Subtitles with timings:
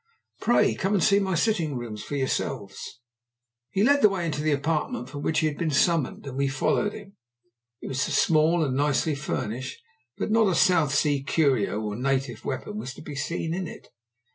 [0.39, 3.01] Pray come and see my sitting rooms for yourselves."
[3.69, 6.47] He led the way into the apartment from which he had been summoned, and we
[6.47, 7.17] followed him.
[7.83, 9.79] It was small and nicely furnished,
[10.17, 13.89] but not a South Sea curio or native weapon was to be seen in it.